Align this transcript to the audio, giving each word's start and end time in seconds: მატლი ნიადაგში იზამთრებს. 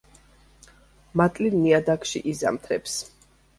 მატლი 1.21 1.53
ნიადაგში 1.59 2.25
იზამთრებს. 2.35 2.99